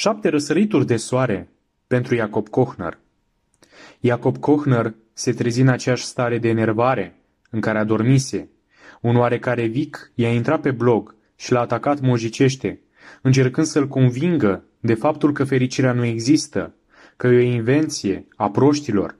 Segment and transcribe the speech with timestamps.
[0.00, 1.48] Șapte răsărituri de soare
[1.86, 2.98] pentru Iacob Kochner.
[4.00, 8.48] Iacob Kochner se trezi în aceeași stare de enervare în care adormise.
[9.00, 12.80] Un oarecare vic i-a intrat pe blog și l-a atacat mojicește,
[13.22, 16.74] încercând să-l convingă de faptul că fericirea nu există,
[17.16, 19.16] că e o invenție a proștilor.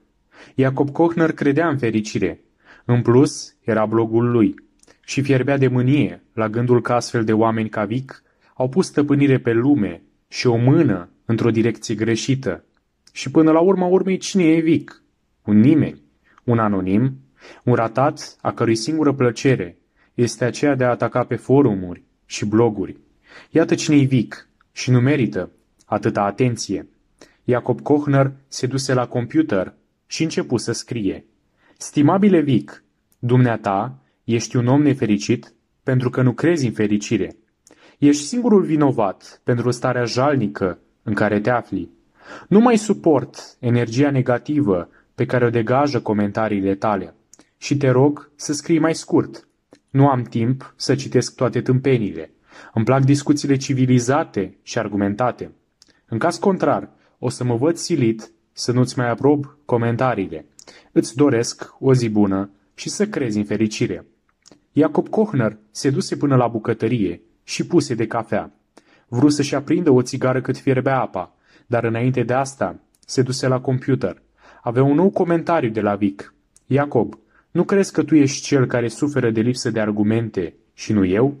[0.55, 2.41] Iacob Kochner credea în fericire.
[2.85, 4.55] În plus, era blogul lui
[5.05, 8.23] și fierbea de mânie la gândul că astfel de oameni ca Vic
[8.53, 12.63] au pus stăpânire pe lume și o mână într-o direcție greșită.
[13.11, 15.03] Și până la urma urmei cine e Vic?
[15.45, 16.01] Un nimeni,
[16.43, 17.17] un anonim,
[17.63, 19.77] un ratat a cărui singură plăcere
[20.13, 22.97] este aceea de a ataca pe forumuri și bloguri.
[23.49, 25.51] Iată cine e Vic și nu merită
[25.85, 26.87] atâta atenție.
[27.45, 29.73] Jacob Kochner se duse la computer
[30.05, 31.25] și începu să scrie.
[31.77, 32.83] Stimabile Vic,
[33.19, 37.35] dumneata ești un om nefericit pentru că nu crezi în fericire.
[37.99, 41.89] Ești singurul vinovat pentru starea jalnică în care te afli.
[42.47, 47.15] Nu mai suport energia negativă pe care o degajă comentariile tale
[47.57, 49.47] și te rog să scrii mai scurt.
[49.89, 52.31] Nu am timp să citesc toate tâmpenile.
[52.73, 55.51] Îmi plac discuțiile civilizate și argumentate.
[56.05, 60.45] În caz contrar, o să mă văd silit să nu-ți mai aprob comentariile.
[60.91, 64.05] Îți doresc o zi bună și să crezi în fericire.
[64.71, 68.51] Iacob Kochner se duse până la bucătărie și puse de cafea.
[69.07, 71.35] Vru să-și aprindă o țigară cât fierbea apa,
[71.67, 74.21] dar înainte de asta se duse la computer.
[74.61, 76.33] Avea un nou comentariu de la Vic.
[76.65, 77.19] Iacob,
[77.51, 81.37] nu crezi că tu ești cel care suferă de lipsă de argumente și nu eu?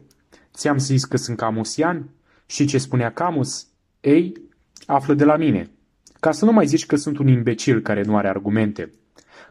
[0.53, 2.09] Ți-am zis că sunt camusian?
[2.45, 3.67] Și ce spunea Camus?
[4.01, 4.33] Ei,
[4.85, 5.69] află de la mine.
[6.19, 8.93] Ca să nu mai zici că sunt un imbecil care nu are argumente.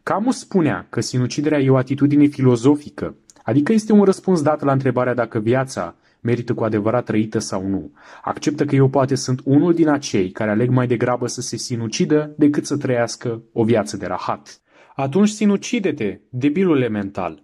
[0.02, 5.14] Camus spunea că sinuciderea e o atitudine filozofică, adică este un răspuns dat la întrebarea
[5.14, 5.96] dacă viața
[6.28, 7.92] merită cu adevărat trăită sau nu.
[8.22, 12.34] Acceptă că eu poate sunt unul din acei care aleg mai degrabă să se sinucidă
[12.36, 14.60] decât să trăiască o viață de rahat.
[14.94, 17.42] Atunci sinucide-te, debilule mental.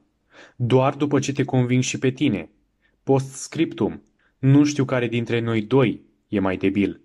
[0.57, 2.51] Doar după ce te conving și pe tine.
[3.03, 4.03] Post scriptum.
[4.39, 7.01] Nu știu care dintre noi doi e mai debil.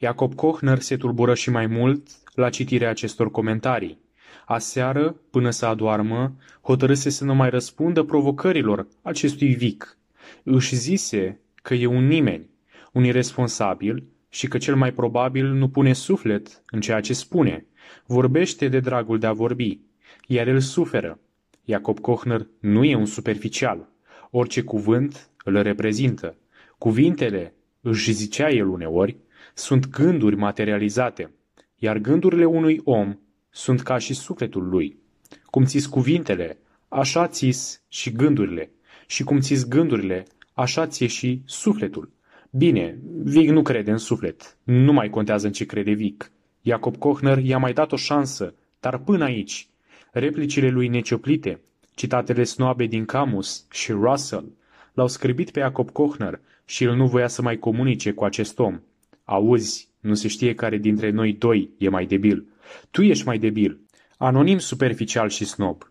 [0.00, 3.98] Jacob Kochner se tulbură și mai mult la citirea acestor comentarii.
[4.46, 9.97] Aseară, până să adoarmă, hotărâse să nu mai răspundă provocărilor acestui vic.
[10.42, 12.50] Își zise că e un nimeni,
[12.92, 17.66] un irresponsabil și că cel mai probabil nu pune suflet în ceea ce spune.
[18.06, 19.80] Vorbește de dragul de a vorbi,
[20.26, 21.20] iar el suferă.
[21.64, 23.92] Jacob Kochner nu e un superficial.
[24.30, 26.36] Orice cuvânt îl reprezintă.
[26.78, 29.16] Cuvintele, își zicea el uneori,
[29.54, 31.34] sunt gânduri materializate,
[31.76, 33.18] iar gândurile unui om
[33.50, 34.98] sunt ca și sufletul lui.
[35.44, 36.58] Cum țis cuvintele,
[36.88, 38.70] așa țis și gândurile,
[39.10, 42.10] și cum țis gândurile, așa ție și sufletul.
[42.50, 46.30] Bine, Vig nu crede în suflet, nu mai contează în ce crede Vig.
[46.62, 49.68] Jacob Kochner i-a mai dat o șansă, dar până aici.
[50.12, 51.60] Replicile lui necioplite,
[51.94, 54.52] citatele snoabe din Camus și Russell,
[54.92, 58.80] l-au scribit pe Jacob Kochner și el nu voia să mai comunice cu acest om.
[59.24, 62.46] Auzi, nu se știe care dintre noi doi e mai debil.
[62.90, 63.80] Tu ești mai debil.
[64.16, 65.87] Anonim superficial și snob.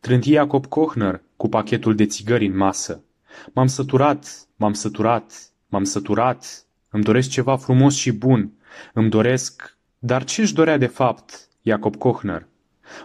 [0.00, 3.02] Trânti Jacob Kochner cu pachetul de țigări în masă.
[3.54, 6.66] M-am săturat, m-am săturat, m-am săturat.
[6.90, 8.52] Îmi doresc ceva frumos și bun.
[8.92, 9.76] Îmi doresc...
[9.98, 12.46] Dar ce își dorea de fapt Jacob Kochner?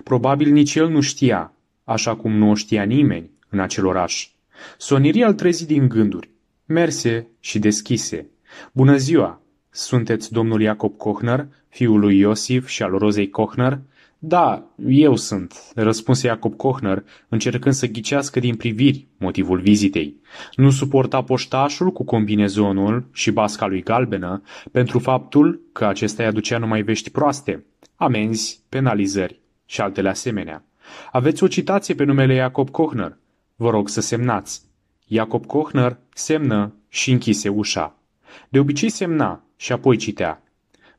[0.03, 1.53] Probabil nici el nu știa,
[1.83, 4.29] așa cum nu o știa nimeni în acel oraș.
[4.77, 6.29] Sonirii al trezi din gânduri.
[6.65, 8.29] Merse și deschise.
[8.71, 9.41] Bună ziua!
[9.69, 13.79] Sunteți domnul Iacob Kochner, fiul lui Iosif și al Rozei Kochner?
[14.25, 20.21] Da, eu sunt, răspunse Iacob Kochner, încercând să ghicească din priviri motivul vizitei.
[20.55, 24.41] Nu suporta poștașul cu combinezonul și basca lui galbenă
[24.71, 30.65] pentru faptul că acesta îi aducea numai vești proaste, amenzi, penalizări și altele asemenea.
[31.11, 33.17] Aveți o citație pe numele Iacob Kochner.
[33.55, 34.61] Vă rog să semnați.
[35.07, 37.95] Iacob Kochner semnă și închise ușa.
[38.49, 40.43] De obicei semna și apoi citea.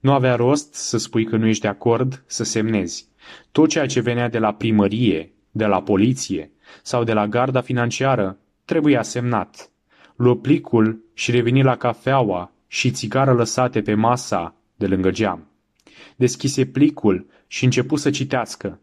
[0.00, 3.12] Nu avea rost să spui că nu ești de acord să semnezi.
[3.52, 6.50] Tot ceea ce venea de la primărie, de la poliție
[6.82, 9.70] sau de la garda financiară trebuia semnat.
[10.16, 15.48] Luă plicul și reveni la cafeaua și țigară lăsate pe masa de lângă geam.
[16.16, 18.80] Deschise plicul și începu să citească.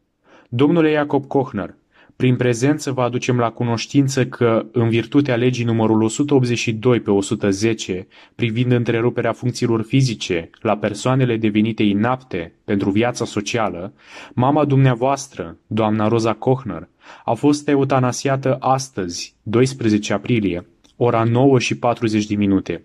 [0.49, 1.75] Domnule Iacob Kochner,
[2.15, 8.71] prin prezență vă aducem la cunoștință că, în virtutea legii numărul 182 pe 110, privind
[8.71, 13.93] întreruperea funcțiilor fizice la persoanele devenite inapte pentru viața socială,
[14.33, 16.87] mama dumneavoastră, doamna Rosa Kochner,
[17.25, 20.65] a fost eutanasiată astăzi, 12 aprilie,
[20.95, 22.83] ora 9 și 40 de minute,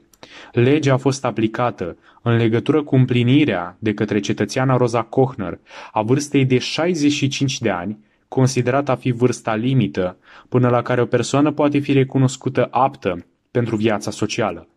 [0.53, 5.59] Legea a fost aplicată în legătură cu împlinirea de către cetățeana Rosa Kochner
[5.93, 10.17] a vârstei de 65 de ani, considerată a fi vârsta limită
[10.49, 14.69] până la care o persoană poate fi recunoscută aptă pentru viața socială.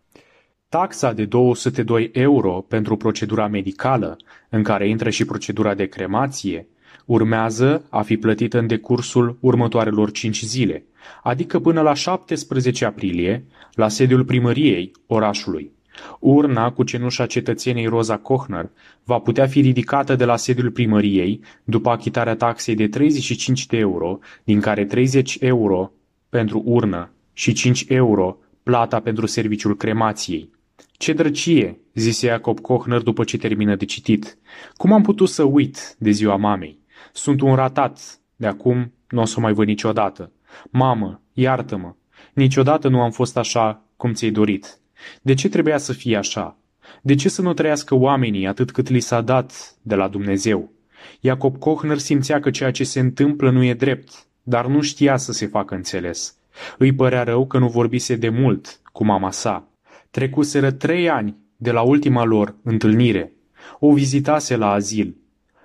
[0.70, 4.18] Taxa de 202 euro pentru procedura medicală,
[4.50, 6.68] în care intră și procedura de cremație,
[7.06, 10.86] urmează a fi plătită în decursul următoarelor 5 zile,
[11.24, 15.72] adică până la 17 aprilie, la sediul primăriei orașului.
[16.20, 18.70] Urna cu cenușa cetățenei Rosa Kochner
[19.04, 24.20] va putea fi ridicată de la sediul primăriei după achitarea taxei de 35 de euro,
[24.44, 25.92] din care 30 euro
[26.30, 30.50] pentru urnă și 5 euro plata pentru serviciul cremației.
[30.92, 34.38] Ce drăcie, zise Jacob Kochner după ce termină de citit.
[34.74, 36.80] Cum am putut să uit de ziua mamei?
[37.14, 38.20] Sunt un ratat.
[38.36, 40.32] De acum nu o să mai văd niciodată.
[40.70, 41.96] Mamă, iartă-mă.
[42.34, 44.80] Niciodată nu am fost așa cum ți-ai dorit.
[45.22, 46.58] De ce trebuia să fie așa?
[47.02, 50.72] De ce să nu trăiască oamenii atât cât li s-a dat de la Dumnezeu?
[51.20, 55.32] Iacob Kochner simțea că ceea ce se întâmplă nu e drept, dar nu știa să
[55.32, 56.38] se facă înțeles.
[56.78, 59.68] Îi părea rău că nu vorbise de mult cu mama sa.
[60.12, 63.34] Trecuseră trei ani de la ultima lor întâlnire.
[63.80, 65.18] O vizitase la azil.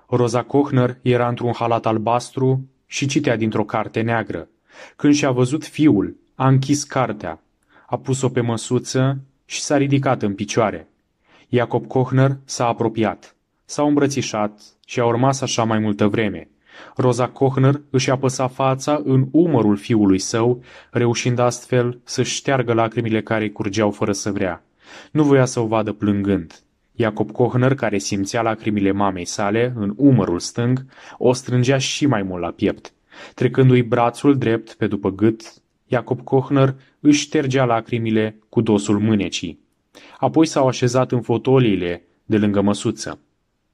[0.09, 4.49] Roza Kochner era într-un halat albastru și citea dintr-o carte neagră.
[4.97, 7.43] Când și-a văzut fiul, a închis cartea,
[7.95, 10.89] a pus-o pe măsuță și s-a ridicat în picioare.
[11.49, 16.49] Iacob Kochner s-a apropiat, s-a îmbrățișat și a urmat așa mai multă vreme.
[16.97, 23.51] Roza Kochner își apăsa fața în umărul fiului său, reușind astfel să-și șteargă lacrimile care
[23.51, 24.65] curgeau fără să vrea.
[25.11, 26.61] Nu voia să o vadă plângând.
[26.93, 30.85] Iacob Kochner, care simțea lacrimile mamei sale în umărul stâng,
[31.19, 32.93] o strângea și mai mult la piept.
[33.35, 36.75] Trecându-i brațul drept pe după gât, Iacob Kochner
[37.07, 39.59] își ștergea lacrimile cu dosul mânecii.
[40.19, 43.19] Apoi s-au așezat în fotoliile de lângă măsuță.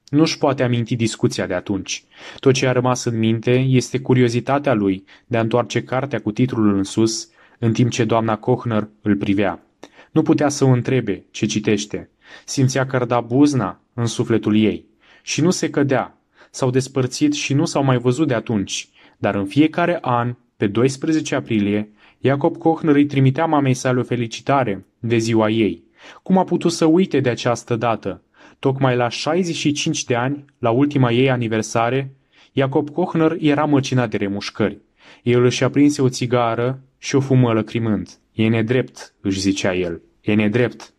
[0.09, 2.03] Nu-și poate aminti discuția de atunci.
[2.39, 6.75] Tot ce a rămas în minte este curiozitatea lui de a întoarce cartea cu titlul
[6.75, 7.29] în sus,
[7.59, 9.63] în timp ce doamna Kochner îl privea.
[10.11, 12.09] Nu putea să o întrebe ce citește.
[12.45, 14.85] Simțea că da buzna în sufletul ei.
[15.21, 16.17] Și nu se cădea.
[16.49, 21.35] S-au despărțit și nu s-au mai văzut de atunci, dar în fiecare an, pe 12
[21.35, 21.89] aprilie,
[22.23, 25.83] Iacob Kochner îi trimitea mamei sale o felicitare de ziua ei.
[26.23, 28.21] Cum a putut să uite de această dată?
[28.59, 32.15] Tocmai la 65 de ani, la ultima ei aniversare,
[32.51, 34.77] Iacob Kochner era măcinat de remușcări.
[35.23, 38.09] El își aprinse o țigară și o fumă lăcrimând.
[38.31, 40.01] E nedrept, își zicea el.
[40.21, 40.93] E nedrept.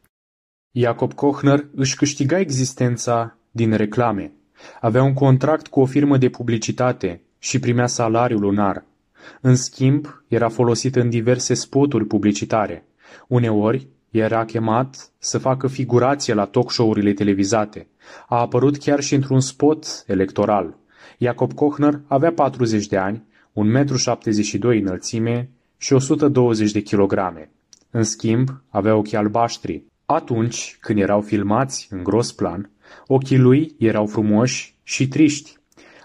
[0.71, 4.33] Iacob Kochner își câștiga existența din reclame.
[4.81, 8.85] Avea un contract cu o firmă de publicitate și primea salariul lunar.
[9.41, 12.87] În schimb, era folosit în diverse spoturi publicitare.
[13.29, 17.87] Uneori, era chemat să facă figurație la talk show-urile televizate.
[18.29, 20.77] A apărut chiar și într-un spot electoral.
[21.19, 27.51] Jacob Kochner avea 40 de ani, 1,72 m înălțime și 120 de kilograme.
[27.91, 29.85] În schimb, avea ochii albaștri.
[30.07, 32.71] Atunci, când erau filmați în gros plan,
[33.07, 35.57] ochii lui erau frumoși și triști.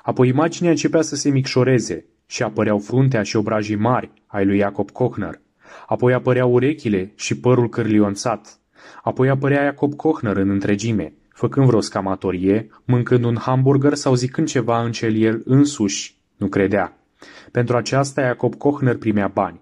[0.04, 4.92] Apoi imaginea începea să se micșoreze și apăreau fruntea și obrajii mari ai lui Jacob
[4.92, 5.42] Kochner.
[5.88, 8.60] Apoi apăreau urechile și părul cârlionțat.
[9.04, 14.84] Apoi apărea Jacob Kochner în întregime, făcând vreo scamatorie, mâncând un hamburger sau zicând ceva
[14.84, 16.98] în cel el însuși nu credea.
[17.52, 19.62] Pentru aceasta Jacob Kochner primea bani.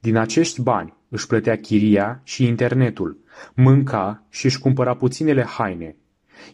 [0.00, 3.18] Din acești bani își plătea chiria și internetul,
[3.54, 5.96] mânca și își cumpăra puținele haine.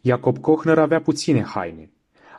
[0.02, 1.90] Jacob Kochner avea puține haine.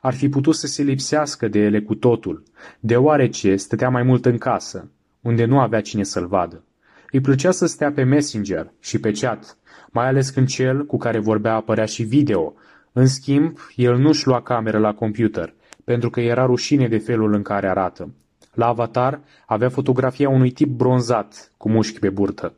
[0.03, 2.43] Ar fi putut să se lipsească de ele cu totul,
[2.79, 6.63] deoarece stătea mai mult în casă, unde nu avea cine să-l vadă.
[7.11, 9.57] Îi plăcea să stea pe Messenger și pe chat,
[9.91, 12.53] mai ales când cel cu care vorbea apărea și video.
[12.91, 15.53] În schimb, el nu-și lua cameră la computer,
[15.83, 18.13] pentru că era rușine de felul în care arată.
[18.53, 22.53] La avatar avea fotografia unui tip bronzat, cu mușchi pe burtă.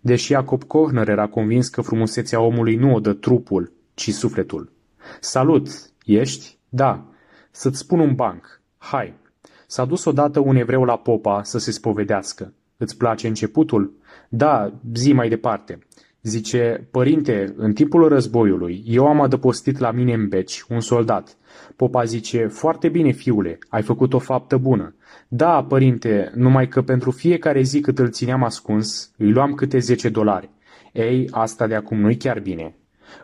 [0.00, 4.72] Deși Jacob Kohner era convins că frumusețea omului nu o dă trupul, ci sufletul.
[5.20, 5.68] Salut!
[6.04, 6.55] Ești?
[6.68, 7.08] Da.
[7.50, 8.60] Să-ți spun un banc.
[8.78, 9.14] Hai,
[9.66, 12.52] S-a dus odată un evreu la popa să se spovedească.
[12.76, 13.96] Îți place începutul?
[14.28, 15.78] Da, zi mai departe.
[16.22, 21.36] Zice, părinte, în timpul războiului, eu am adăpostit la mine în beci un soldat.
[21.76, 24.94] Popa zice, foarte bine, fiule, ai făcut o faptă bună.
[25.28, 30.08] Da, părinte, numai că pentru fiecare zi cât îl țineam ascuns, îi luam câte 10
[30.08, 30.50] dolari.
[30.92, 32.76] Ei, asta de acum nu-i chiar bine.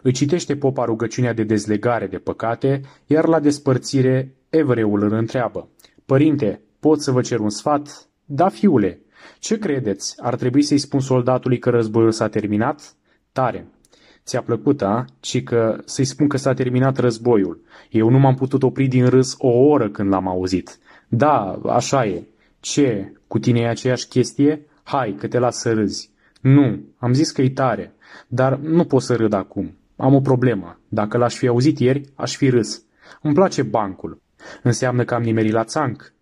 [0.02, 5.68] Îi citește popa rugăciunea de dezlegare de păcate, iar la despărțire, evreul îl întreabă.
[6.06, 8.08] Părinte, pot să vă cer un sfat?
[8.24, 9.00] Da, fiule.
[9.38, 10.14] Ce credeți?
[10.16, 12.94] Ar trebui să-i spun soldatului că războiul s-a terminat?
[13.32, 13.66] Tare.
[14.24, 15.04] Ți-a plăcut, a?
[15.20, 17.60] Ci că să-i spun că s-a terminat războiul.
[17.90, 20.78] Eu nu m-am putut opri din râs o oră când l-am auzit.
[21.08, 22.26] Da, așa e.
[22.60, 24.66] Ce, cu tine e aceeași chestie?
[24.82, 26.10] Hai, că te las să râzi.
[26.40, 27.94] Nu, am zis că e tare,
[28.28, 29.76] dar nu pot să râd acum.
[29.96, 30.80] Am o problemă.
[30.88, 32.82] Dacă l-aș fi auzit ieri, aș fi râs.
[33.22, 34.20] Îmi place bancul.
[34.62, 36.12] Înseamnă că am nimerit la țanc.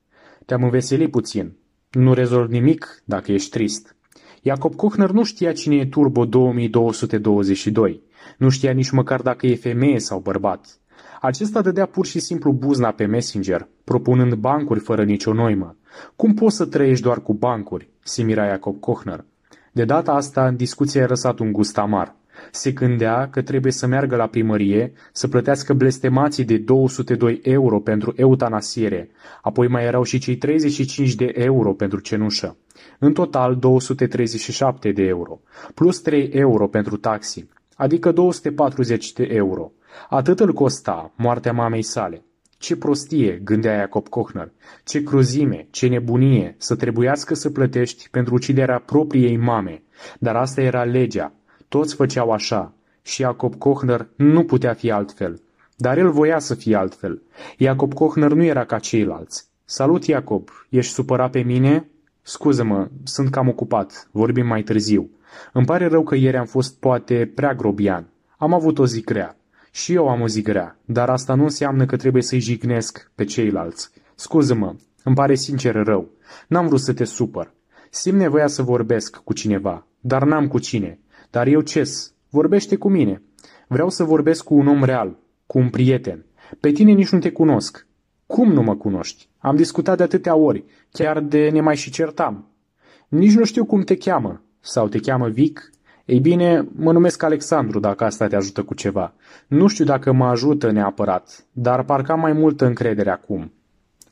[0.47, 1.57] Te-am înveselit puțin.
[1.91, 3.97] Nu rezolv nimic dacă ești trist.
[4.45, 8.03] Jacob Kochner nu știa cine e Turbo 2222.
[8.39, 10.79] Nu știa nici măcar dacă e femeie sau bărbat.
[11.21, 15.77] Acesta dădea pur și simplu buzna pe Messenger, propunând bancuri fără nicio noimă.
[16.17, 17.89] Cum poți să trăiești doar cu bancuri?
[18.03, 19.25] se mira Jacob Kochner.
[19.73, 22.15] De data asta, în discuție a răsat un gust amar.
[22.51, 28.13] Se gândea că trebuie să meargă la primărie să plătească blestemații de 202 euro pentru
[28.17, 29.11] eutanasiere,
[29.43, 32.57] apoi mai erau și cei 35 de euro pentru cenușă.
[32.99, 35.41] În total 237 de euro,
[35.75, 37.47] plus 3 euro pentru taxi,
[37.77, 39.73] adică 240 de euro.
[40.09, 42.25] Atât îl costa moartea mamei sale.
[42.61, 44.51] Ce prostie, gândea Jacob Kochner,
[44.85, 49.83] ce cruzime, ce nebunie să trebuiască să plătești pentru uciderea propriei mame.
[50.19, 51.33] Dar asta era legea.
[51.69, 52.73] Toți făceau așa.
[53.03, 55.41] Și Jacob Kochner nu putea fi altfel.
[55.77, 57.23] Dar el voia să fie altfel.
[57.59, 59.47] Jacob Kochner nu era ca ceilalți.
[59.65, 61.89] Salut, Jacob, ești supărat pe mine?
[62.23, 65.11] Scuză-mă, sunt cam ocupat, vorbim mai târziu.
[65.53, 68.07] Îmi pare rău că ieri am fost poate prea grobian.
[68.37, 69.40] Am avut o zi grea.
[69.71, 73.25] Și eu am o zi grea, dar asta nu înseamnă că trebuie să-i jignesc pe
[73.25, 73.91] ceilalți.
[74.15, 74.75] Scuză-mă,
[75.05, 76.09] îmi pare sincer rău.
[76.49, 77.55] N-am vrut să te supăr.
[77.91, 80.99] Simt nevoia să vorbesc cu cineva, dar n-am cu cine.
[81.31, 83.23] Dar eu ces, vorbește cu mine.
[83.69, 86.25] Vreau să vorbesc cu un om real, cu un prieten.
[86.61, 87.87] Pe tine nici nu te cunosc.
[88.27, 89.29] Cum nu mă cunoști?
[89.39, 92.51] Am discutat de atâtea ori, chiar de ne mai și certam.
[93.09, 94.43] Nici nu știu cum te cheamă.
[94.61, 95.71] Sau te cheamă Vic?
[96.11, 99.15] Ei bine, mă numesc Alexandru dacă asta te ajută cu ceva.
[99.47, 103.53] Nu știu dacă mă ajută neapărat, dar parcă am mai multă încredere acum.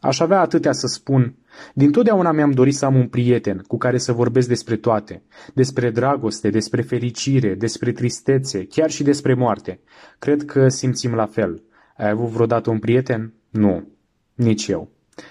[0.00, 1.34] Aș avea atâtea să spun.
[1.74, 5.22] Din totdeauna mi-am dorit să am un prieten cu care să vorbesc despre toate.
[5.54, 9.80] Despre dragoste, despre fericire, despre tristețe, chiar și despre moarte.
[10.18, 11.62] Cred că simțim la fel.
[11.96, 13.32] Ai avut vreodată un prieten?
[13.50, 13.88] Nu.
[14.34, 14.90] Nici eu.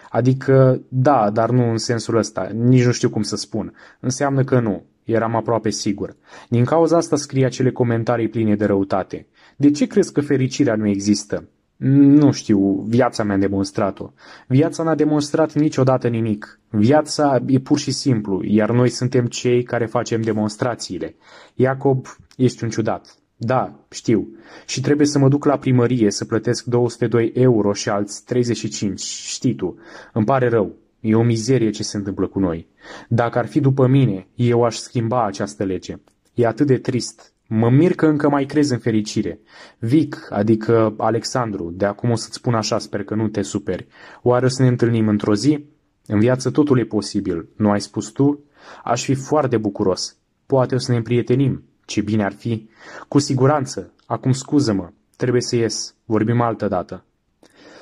[0.10, 2.50] Adică, da, dar nu în sensul ăsta.
[2.54, 3.74] Nici nu știu cum să spun.
[4.00, 4.86] Înseamnă că nu.
[5.08, 6.16] Eram aproape sigur.
[6.50, 9.28] Din cauza asta scrie acele comentarii pline de răutate.
[9.56, 11.48] De ce crezi că fericirea nu există?
[11.78, 14.12] Nu știu, viața mi-a demonstrat-o.
[14.48, 16.60] Viața n-a demonstrat niciodată nimic.
[16.70, 21.16] Viața e pur și simplu, iar noi suntem cei care facem demonstrațiile.
[21.56, 22.06] Iacob,
[22.38, 23.18] ești un ciudat.
[23.38, 24.28] Da, știu.
[24.66, 29.56] Și trebuie să mă duc la primărie să plătesc 202 euro și alți 35, știi
[29.56, 29.78] tu.
[30.14, 30.76] Îmi pare rău.
[31.08, 32.68] E o mizerie ce se întâmplă cu noi.
[33.08, 35.96] Dacă ar fi după mine, eu aș schimba această lege.
[36.34, 37.34] E atât de trist.
[37.48, 39.40] Mă mir că încă mai crezi în fericire.
[39.80, 43.88] Vic, adică Alexandru, de acum o să-ți spun așa, sper că nu te superi.
[44.22, 45.66] Oare o să ne întâlnim într-o zi?
[46.06, 48.44] În viață totul e posibil, nu ai spus tu?
[48.84, 50.18] Aș fi foarte bucuros.
[50.46, 51.64] Poate o să ne împrietenim.
[51.86, 52.70] Ce bine ar fi.
[53.08, 53.94] Cu siguranță.
[54.06, 54.90] Acum scuză-mă.
[55.16, 55.96] Trebuie să ies.
[56.06, 57.06] Vorbim altă dată.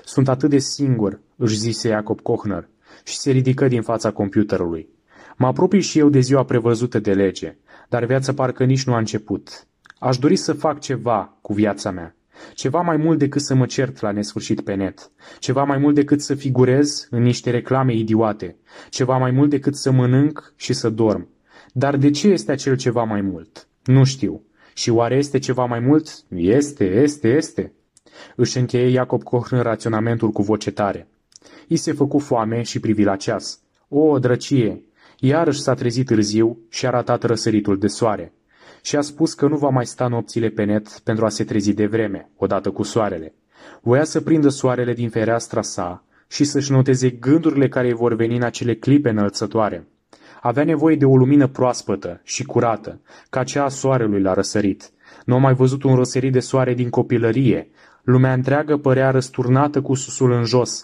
[0.03, 2.67] Sunt atât de singur, își zise Jacob Kochner
[3.03, 4.89] și se ridică din fața computerului.
[5.37, 7.55] Mă apropii și eu de ziua prevăzută de lege,
[7.89, 9.67] dar viața parcă nici nu a început.
[9.99, 12.15] Aș dori să fac ceva cu viața mea.
[12.53, 15.11] Ceva mai mult decât să mă cert la nesfârșit pe net.
[15.39, 18.55] Ceva mai mult decât să figurez în niște reclame idiote.
[18.89, 21.27] Ceva mai mult decât să mănânc și să dorm.
[21.73, 23.67] Dar de ce este acel ceva mai mult?
[23.83, 24.41] Nu știu.
[24.73, 26.23] Și oare este ceva mai mult?
[26.35, 27.73] Este, este, este.
[28.35, 31.07] Își încheie Iacob Koch raționamentul cu voce tare.
[31.67, 33.59] I se făcu foame și privi la ceas.
[33.87, 34.83] O, drăcie!
[35.19, 38.33] Iarăși s-a trezit târziu și a ratat răsăritul de soare.
[38.81, 41.73] Și a spus că nu va mai sta nopțile pe net pentru a se trezi
[41.73, 43.33] de vreme, odată cu soarele.
[43.81, 48.35] Voia să prindă soarele din fereastra sa și să-și noteze gândurile care îi vor veni
[48.35, 49.87] în acele clipe înălțătoare.
[50.41, 54.91] Avea nevoie de o lumină proaspătă și curată, ca cea a soarelui la răsărit.
[55.25, 57.69] Nu a mai văzut un răsărit de soare din copilărie.
[58.03, 60.81] Lumea întreagă părea răsturnată cu susul în jos.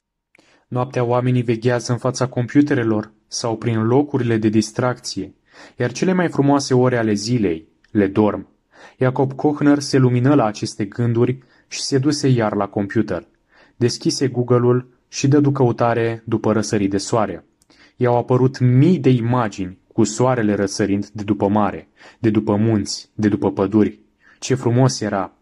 [0.72, 5.34] Noaptea oamenii veghează în fața computerelor sau prin locurile de distracție,
[5.78, 8.48] iar cele mai frumoase ore ale zilei le dorm.
[9.00, 11.38] Jacob Kochner se lumină la aceste gânduri
[11.68, 13.28] și se duse iar la computer.
[13.76, 17.46] Deschise Google-ul și dădu căutare după răsării de soare.
[17.96, 23.28] I-au apărut mii de imagini cu soarele răsărind de după mare, de după munți, de
[23.28, 24.00] după păduri.
[24.40, 25.34] Ce frumos era!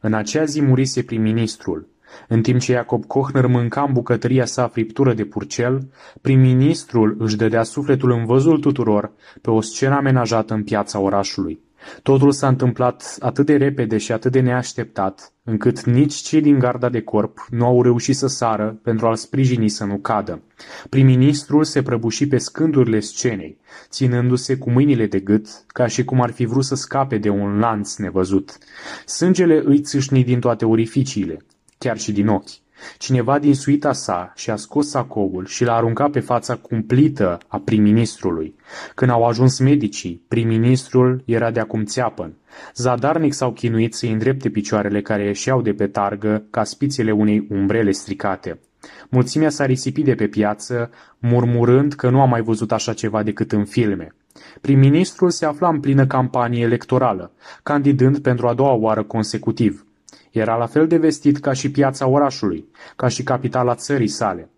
[0.00, 1.91] În acea zi murise prim-ministrul,
[2.28, 5.88] în timp ce Iacob Kochner mânca în bucătăria sa friptură de purcel,
[6.20, 11.60] prim-ministrul își dădea sufletul în văzul tuturor pe o scenă amenajată în piața orașului.
[12.02, 16.88] Totul s-a întâmplat atât de repede și atât de neașteptat, încât nici cei din garda
[16.88, 20.42] de corp nu au reușit să sară pentru a-l sprijini să nu cadă.
[20.88, 26.30] Prim-ministrul se prăbuși pe scândurile scenei, ținându-se cu mâinile de gât, ca și cum ar
[26.30, 28.58] fi vrut să scape de un lanț nevăzut.
[29.06, 31.44] Sângele îi țâșni din toate orificiile,
[31.82, 32.50] chiar și din ochi.
[32.98, 38.54] Cineva din suita sa și-a scos sacoul și l-a aruncat pe fața cumplită a prim-ministrului.
[38.94, 42.32] Când au ajuns medicii, prim-ministrul era de acum țeapăn.
[42.74, 47.90] Zadarnic s-au chinuit să-i îndrepte picioarele care ieșeau de pe targă ca spițele unei umbrele
[47.90, 48.60] stricate.
[49.08, 53.52] Mulțimea s-a risipit de pe piață, murmurând că nu a mai văzut așa ceva decât
[53.52, 54.14] în filme.
[54.60, 59.86] Prim-ministrul se afla în plină campanie electorală, candidând pentru a doua oară consecutiv.
[60.32, 64.50] Era la fel de vestit ca și piața orașului, ca și capitala țării sale.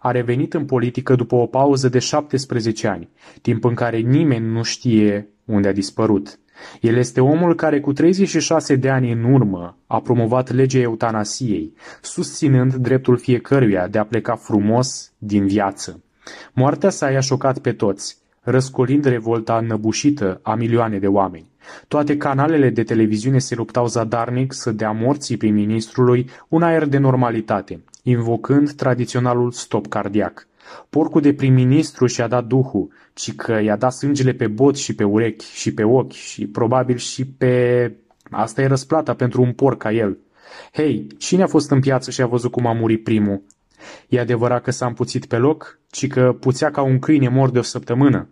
[0.00, 3.08] A revenit în politică după o pauză de 17 ani,
[3.42, 6.38] timp în care nimeni nu știe unde a dispărut.
[6.80, 12.74] El este omul care cu 36 de ani în urmă a promovat legea eutanasiei, susținând
[12.74, 16.02] dreptul fiecăruia de a pleca frumos din viață.
[16.52, 18.18] Moartea sa i-a șocat pe toți,
[18.50, 21.50] răscolind revolta înnăbușită a milioane de oameni.
[21.88, 27.84] Toate canalele de televiziune se luptau zadarnic să dea morții prim-ministrului un aer de normalitate,
[28.02, 30.46] invocând tradiționalul stop cardiac.
[30.90, 35.04] Porcul de prim-ministru și-a dat duhul, ci că i-a dat sângele pe bot și pe
[35.04, 37.92] urechi și pe ochi și probabil și pe...
[38.30, 40.18] Asta e răsplata pentru un porc ca el.
[40.72, 43.42] Hei, cine a fost în piață și a văzut cum a murit primul?
[44.08, 47.58] E adevărat că s-a împuțit pe loc, ci că puțea ca un câine mor de
[47.58, 48.28] o săptămână.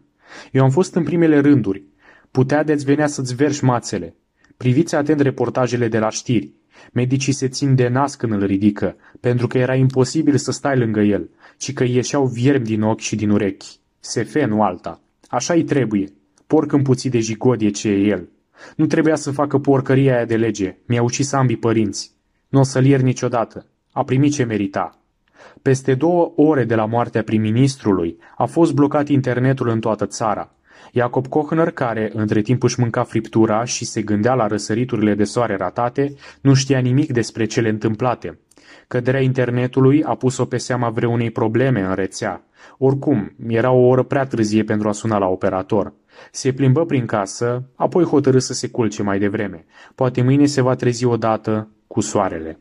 [0.53, 1.83] Eu am fost în primele rânduri.
[2.31, 4.15] Putea de-ți venea să-ți verși mațele.
[4.57, 6.53] Priviți atent reportajele de la știri.
[6.93, 11.01] Medicii se țin de nas când îl ridică, pentru că era imposibil să stai lângă
[11.01, 13.67] el, ci că ieșeau viermi din ochi și din urechi.
[14.01, 15.01] Sefe, nu alta.
[15.29, 16.13] Așa-i trebuie.
[16.47, 18.29] Porc împuțit de jigodie ce e el.
[18.77, 20.77] Nu trebuia să facă porcăria aia de lege.
[20.87, 22.11] Mi-a ucis ambii părinți.
[22.49, 23.67] Nu o să-l ier niciodată.
[23.93, 25.01] A primit ce merita.
[25.63, 30.51] Peste două ore de la moartea prim-ministrului a fost blocat internetul în toată țara.
[30.93, 35.57] Jacob Kochner, care între timp își mânca friptura și se gândea la răsăriturile de soare
[35.57, 38.39] ratate, nu știa nimic despre cele întâmplate.
[38.89, 42.45] Căderea internetului a pus-o pe seama vreunei probleme în rețea.
[42.79, 45.93] Oricum, era o oră prea târzie pentru a suna la operator.
[46.31, 49.65] Se plimbă prin casă, apoi hotărâ să se culce mai devreme.
[49.95, 52.59] Poate mâine se va trezi odată cu soarele.